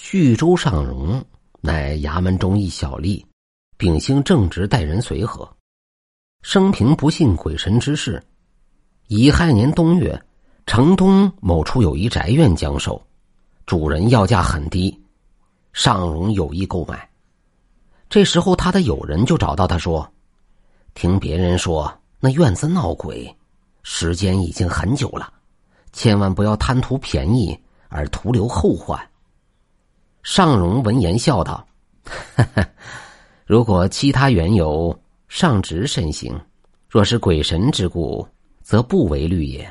[0.00, 1.22] 徐州尚荣
[1.60, 3.22] 乃衙门中一小吏，
[3.76, 5.46] 秉性正直，待人随和，
[6.40, 8.22] 生平不信鬼神之事。
[9.08, 10.24] 乙亥年冬月，
[10.66, 13.04] 城东某处有一宅院将售，
[13.66, 14.98] 主人要价很低，
[15.72, 17.06] 尚荣有意购买。
[18.08, 20.10] 这时候，他的友人就找到他说
[20.94, 23.36] ：“听别人说那院子闹鬼，
[23.82, 25.30] 时间已经很久了，
[25.92, 27.58] 千万不要贪图便宜
[27.88, 28.98] 而徒留后患。”
[30.30, 31.66] 尚荣闻言笑道
[33.46, 34.94] ：“如果其他缘由，
[35.26, 36.30] 尚直慎行；
[36.86, 38.28] 若是鬼神之故，
[38.60, 39.66] 则不为虑也。”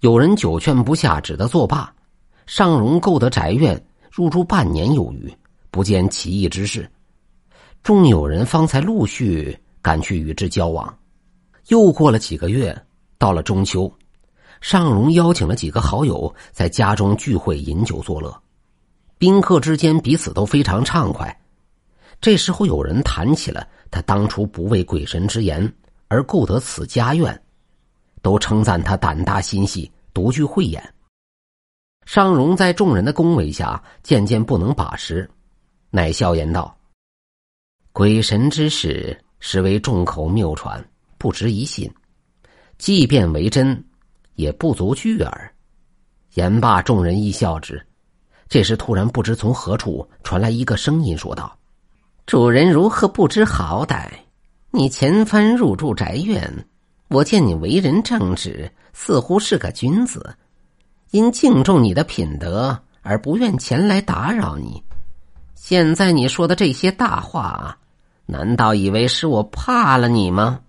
[0.00, 1.90] 有人久劝不下，只得作罢。
[2.44, 5.34] 尚荣购得宅院，入住半年有余，
[5.70, 6.86] 不见奇异之事。
[7.82, 10.98] 众友人方才陆续赶去与之交往。
[11.68, 12.78] 又过了几个月，
[13.16, 13.90] 到了中秋，
[14.60, 18.38] 尚荣邀请了几个好友在家中聚会饮酒作乐。
[19.22, 21.40] 宾客之间彼此都非常畅快。
[22.20, 25.72] 这时候有人谈起了他当初不畏鬼神之言
[26.08, 27.40] 而购得此家院，
[28.20, 30.82] 都称赞他胆大心细、独具慧眼。
[32.04, 35.30] 尚荣在众人的恭维下渐渐不能把持，
[35.90, 36.76] 乃笑言道
[37.94, 40.84] ：“鬼神之事实为众口谬传，
[41.16, 41.88] 不值一信。
[42.76, 43.84] 即便为真，
[44.34, 45.54] 也不足惧耳。”
[46.34, 47.80] 言罢，众人亦笑之。
[48.52, 51.56] 这时，突然不知从何处传来一个声音，说道
[52.26, 54.06] ：“主人如何不知好歹？
[54.70, 56.66] 你前番入住宅院，
[57.08, 60.36] 我见你为人正直，似乎是个君子，
[61.12, 64.82] 因敬重你的品德而不愿前来打扰你。
[65.54, 67.78] 现在你说的这些大话，
[68.26, 70.60] 难道以为是我怕了你吗？”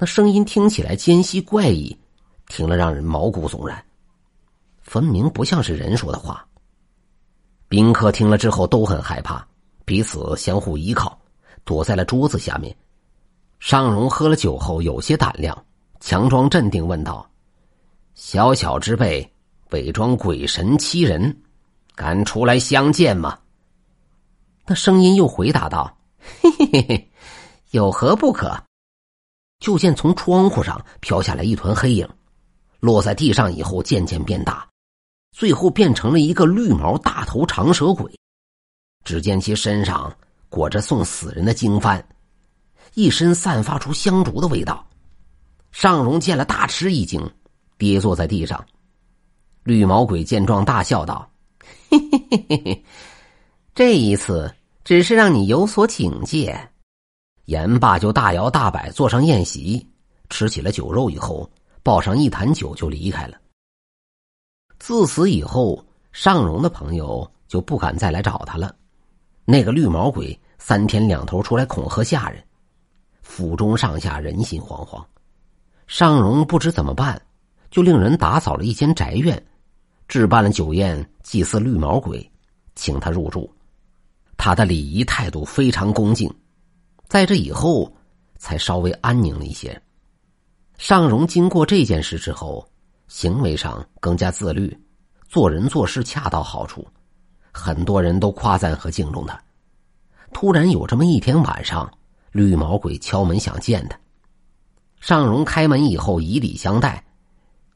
[0.00, 1.96] 那声音听起来尖细怪异，
[2.48, 3.80] 听了让人毛骨悚然。
[4.82, 6.46] 分明不像是人说的话。
[7.68, 9.46] 宾客听了之后都很害怕，
[9.84, 11.18] 彼此相互依靠，
[11.64, 12.76] 躲在了桌子下面。
[13.60, 15.64] 尚荣喝了酒后有些胆量，
[16.00, 17.30] 强装镇定问道
[18.14, 19.30] ：“小小之辈，
[19.70, 21.42] 伪装鬼神欺人，
[21.94, 23.38] 敢出来相见吗？”
[24.66, 25.96] 那声音又回答道
[26.40, 27.10] ：“嘿嘿嘿嘿，
[27.70, 28.64] 有何不可？”
[29.60, 32.08] 就见从窗户上飘下来一团黑影，
[32.80, 34.66] 落在地上以后渐渐变大。
[35.32, 38.12] 最后变成了一个绿毛大头长蛇鬼，
[39.04, 40.14] 只见其身上
[40.48, 42.02] 裹着送死人的经幡，
[42.94, 44.86] 一身散发出香烛的味道。
[45.72, 47.30] 尚荣见了大吃一惊，
[47.78, 48.64] 跌坐在地上。
[49.62, 51.30] 绿毛鬼见状大笑道
[51.88, 52.84] ：“嘿嘿嘿嘿嘿，
[53.74, 54.52] 这一次
[54.82, 56.68] 只是让你有所警戒。”
[57.46, 59.84] 言罢就大摇大摆坐上宴席，
[60.28, 61.48] 吃起了酒肉以后，
[61.82, 63.36] 抱上一坛酒就离开了。
[64.80, 68.74] 自此以后，尚荣的朋友就不敢再来找他了。
[69.44, 72.42] 那个绿毛鬼三天两头出来恐吓下人，
[73.20, 75.04] 府中上下人心惶惶。
[75.86, 77.20] 尚荣不知怎么办，
[77.70, 79.40] 就令人打扫了一间宅院，
[80.08, 82.28] 置办了酒宴祭祀绿毛鬼，
[82.74, 83.52] 请他入住。
[84.38, 86.34] 他的礼仪态度非常恭敬，
[87.06, 87.94] 在这以后
[88.38, 89.78] 才稍微安宁了一些。
[90.78, 92.66] 尚荣经过这件事之后。
[93.10, 94.72] 行为上更加自律，
[95.28, 96.86] 做人做事恰到好处，
[97.50, 99.36] 很多人都夸赞和敬重他。
[100.32, 101.92] 突然有这么一天晚上，
[102.30, 103.98] 绿毛鬼敲门想见他。
[105.00, 107.04] 尚荣开门以后以礼相待，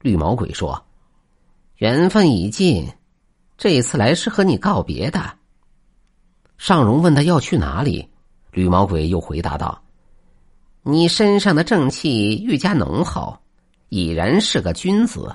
[0.00, 0.82] 绿毛鬼说
[1.76, 2.90] ：“缘分已尽，
[3.58, 5.20] 这次来是和你告别的。”
[6.56, 8.08] 尚荣问他要去哪里，
[8.50, 9.82] 绿毛鬼又回答道
[10.84, 13.36] ：“你身上的正气愈加浓厚。”
[13.88, 15.34] 已然是个君子，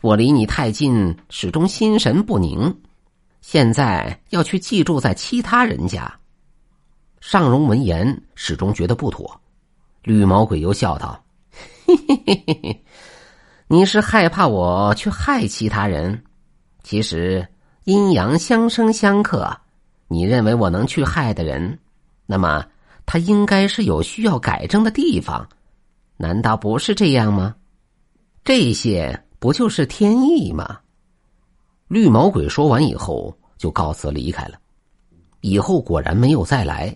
[0.00, 2.76] 我离你太近，始终心神不宁。
[3.40, 6.12] 现在要去寄住在其他人家。
[7.20, 9.40] 尚荣闻言，始终觉得不妥。
[10.02, 11.24] 绿毛鬼又笑道
[11.86, 12.84] ：“嘿嘿嘿嘿嘿，
[13.68, 16.22] 你是害怕我去害其他人？
[16.82, 17.46] 其实
[17.84, 19.56] 阴阳相生相克，
[20.08, 21.78] 你认为我能去害的人，
[22.26, 22.66] 那么
[23.06, 25.48] 他应该是有需要改正的地方，
[26.18, 27.54] 难道不是这样吗？”
[28.44, 30.78] 这些不就是天意吗？
[31.88, 34.58] 绿毛鬼说完以后就告辞离开了，
[35.40, 36.94] 以后果然没有再来。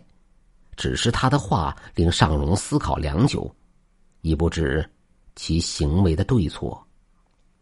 [0.76, 3.50] 只是他的话令尚荣思考良久，
[4.20, 4.88] 已不知
[5.34, 6.86] 其行为的对错。